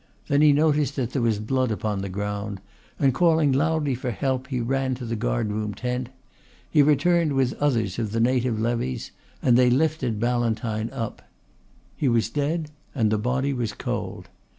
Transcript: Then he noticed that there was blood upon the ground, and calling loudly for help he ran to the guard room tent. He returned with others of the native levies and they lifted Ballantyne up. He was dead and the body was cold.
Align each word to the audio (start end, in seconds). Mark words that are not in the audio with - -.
Then 0.29 0.41
he 0.41 0.51
noticed 0.51 0.95
that 0.95 1.11
there 1.13 1.21
was 1.21 1.37
blood 1.37 1.69
upon 1.69 2.01
the 2.01 2.09
ground, 2.09 2.59
and 2.97 3.13
calling 3.13 3.51
loudly 3.51 3.93
for 3.93 4.09
help 4.09 4.47
he 4.47 4.59
ran 4.59 4.95
to 4.95 5.05
the 5.05 5.15
guard 5.15 5.51
room 5.51 5.75
tent. 5.75 6.09
He 6.71 6.81
returned 6.81 7.33
with 7.33 7.53
others 7.61 7.99
of 7.99 8.11
the 8.11 8.19
native 8.19 8.59
levies 8.59 9.11
and 9.43 9.55
they 9.55 9.69
lifted 9.69 10.19
Ballantyne 10.19 10.89
up. 10.89 11.21
He 11.95 12.07
was 12.09 12.31
dead 12.31 12.71
and 12.95 13.11
the 13.11 13.19
body 13.19 13.53
was 13.53 13.73
cold. 13.73 14.27